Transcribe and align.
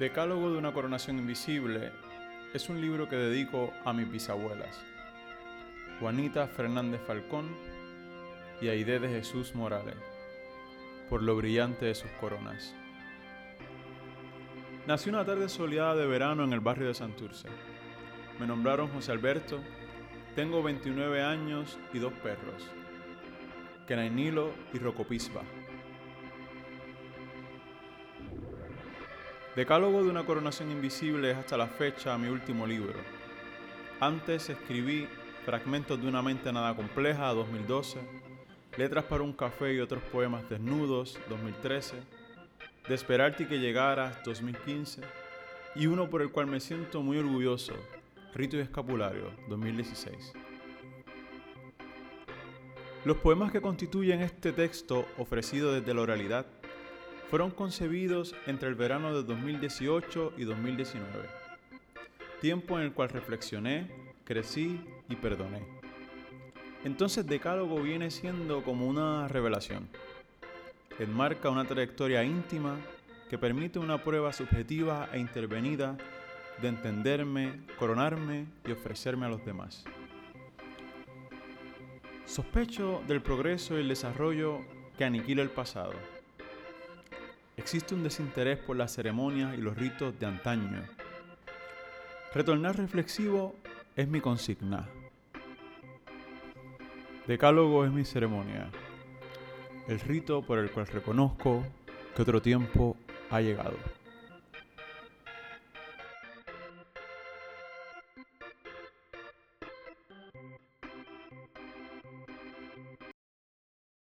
Decálogo 0.00 0.50
de 0.50 0.56
una 0.56 0.72
coronación 0.72 1.18
invisible 1.18 1.92
es 2.54 2.70
un 2.70 2.80
libro 2.80 3.06
que 3.06 3.16
dedico 3.16 3.70
a 3.84 3.92
mis 3.92 4.10
bisabuelas, 4.10 4.80
Juanita 6.00 6.46
Fernández 6.46 7.02
Falcón 7.06 7.54
y 8.62 8.68
Aide 8.68 8.98
de 8.98 9.10
Jesús 9.10 9.54
Morales, 9.54 9.98
por 11.10 11.22
lo 11.22 11.36
brillante 11.36 11.84
de 11.84 11.94
sus 11.94 12.10
coronas. 12.12 12.74
Nací 14.86 15.10
una 15.10 15.26
tarde 15.26 15.50
soleada 15.50 15.94
de 15.94 16.06
verano 16.06 16.44
en 16.44 16.54
el 16.54 16.60
barrio 16.60 16.88
de 16.88 16.94
Santurce. 16.94 17.50
Me 18.38 18.46
nombraron 18.46 18.88
José 18.88 19.12
Alberto, 19.12 19.60
tengo 20.34 20.62
29 20.62 21.22
años 21.22 21.78
y 21.92 21.98
dos 21.98 22.14
perros, 22.14 22.66
Kenainilo 23.86 24.54
y 24.72 24.78
Rocopisba. 24.78 25.42
Decálogo 29.60 30.02
de 30.02 30.08
una 30.08 30.24
coronación 30.24 30.70
invisible 30.70 31.32
es 31.32 31.36
hasta 31.36 31.58
la 31.58 31.66
fecha 31.66 32.16
mi 32.16 32.28
último 32.28 32.66
libro. 32.66 32.98
Antes 34.00 34.48
escribí 34.48 35.06
Fragmentos 35.44 36.00
de 36.00 36.08
una 36.08 36.22
mente 36.22 36.50
nada 36.50 36.74
compleja 36.74 37.28
2012, 37.34 37.98
Letras 38.78 39.04
para 39.04 39.22
un 39.22 39.34
café 39.34 39.74
y 39.74 39.80
otros 39.80 40.02
poemas 40.04 40.48
desnudos 40.48 41.18
2013, 41.28 41.96
De 42.88 42.94
esperarte 42.94 43.46
que 43.46 43.58
llegaras 43.58 44.24
2015 44.24 45.02
y 45.74 45.86
uno 45.88 46.08
por 46.08 46.22
el 46.22 46.30
cual 46.30 46.46
me 46.46 46.58
siento 46.58 47.02
muy 47.02 47.18
orgulloso, 47.18 47.74
Rito 48.34 48.56
y 48.56 48.60
Escapulario 48.60 49.30
2016. 49.50 50.32
Los 53.04 53.18
poemas 53.18 53.52
que 53.52 53.60
constituyen 53.60 54.22
este 54.22 54.52
texto 54.52 55.06
ofrecido 55.18 55.74
desde 55.74 55.92
la 55.92 56.00
oralidad 56.00 56.46
fueron 57.30 57.52
concebidos 57.52 58.34
entre 58.48 58.68
el 58.68 58.74
verano 58.74 59.14
de 59.14 59.22
2018 59.22 60.32
y 60.36 60.42
2019, 60.42 61.28
tiempo 62.40 62.76
en 62.76 62.86
el 62.86 62.92
cual 62.92 63.08
reflexioné, 63.10 63.88
crecí 64.24 64.80
y 65.08 65.14
perdoné. 65.14 65.62
Entonces 66.82 67.24
Decálogo 67.24 67.80
viene 67.80 68.10
siendo 68.10 68.64
como 68.64 68.88
una 68.88 69.28
revelación. 69.28 69.88
Enmarca 70.98 71.50
una 71.50 71.64
trayectoria 71.64 72.24
íntima 72.24 72.76
que 73.28 73.38
permite 73.38 73.78
una 73.78 74.02
prueba 74.02 74.32
subjetiva 74.32 75.08
e 75.12 75.20
intervenida 75.20 75.96
de 76.60 76.66
entenderme, 76.66 77.60
coronarme 77.78 78.46
y 78.66 78.72
ofrecerme 78.72 79.26
a 79.26 79.28
los 79.28 79.44
demás. 79.44 79.84
Sospecho 82.26 83.04
del 83.06 83.22
progreso 83.22 83.76
y 83.76 83.82
el 83.82 83.88
desarrollo 83.88 84.62
que 84.98 85.04
aniquila 85.04 85.42
el 85.42 85.50
pasado 85.50 85.92
existe 87.60 87.94
un 87.94 88.02
desinterés 88.02 88.58
por 88.58 88.74
las 88.74 88.94
ceremonias 88.94 89.56
y 89.56 89.60
los 89.60 89.76
ritos 89.76 90.18
de 90.18 90.24
antaño. 90.24 90.82
Retornar 92.32 92.76
reflexivo 92.78 93.54
es 93.94 94.08
mi 94.08 94.22
consigna. 94.22 94.88
Decálogo 97.26 97.84
es 97.84 97.92
mi 97.92 98.06
ceremonia, 98.06 98.70
el 99.88 100.00
rito 100.00 100.40
por 100.40 100.58
el 100.58 100.70
cual 100.70 100.86
reconozco 100.86 101.62
que 102.16 102.22
otro 102.22 102.40
tiempo 102.40 102.96
ha 103.30 103.42
llegado. 103.42 103.76